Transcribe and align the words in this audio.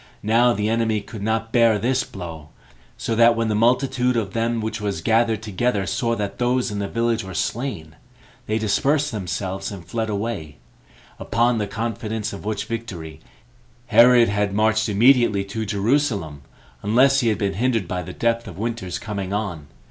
Now 0.23 0.51
the 0.51 0.67
enemy 0.67 0.99
could 1.01 1.21
not 1.21 1.51
bear 1.53 1.77
this 1.77 2.03
blow, 2.03 2.49
so 2.97 3.13
that 3.13 3.35
when 3.35 3.49
the 3.49 3.53
multitude 3.53 4.17
of 4.17 4.33
them 4.33 4.59
which 4.59 4.81
was 4.81 4.99
gathered 4.99 5.43
together 5.43 5.85
saw 5.85 6.15
that 6.15 6.39
those 6.39 6.71
in 6.71 6.79
the 6.79 6.87
village 6.87 7.23
were 7.23 7.35
slain, 7.35 7.95
they 8.47 8.57
dispersed 8.57 9.11
themselves, 9.11 9.71
and 9.71 9.85
fled 9.85 10.09
away; 10.09 10.57
upon 11.19 11.59
the 11.59 11.67
confidence 11.67 12.33
of 12.33 12.45
which 12.45 12.65
victory, 12.65 13.19
Herod 13.85 14.27
had 14.29 14.55
marched 14.55 14.89
immediately 14.89 15.43
to 15.45 15.67
Jerusalem, 15.67 16.41
unless 16.81 17.19
he 17.19 17.27
tad 17.29 17.37
been 17.37 17.53
hindered 17.53 17.87
by 17.87 18.01
the 18.01 18.11
depth 18.11 18.47
of 18.47 18.57
winter's 18.57 18.97
[coming 18.97 19.33
on]. 19.33 19.67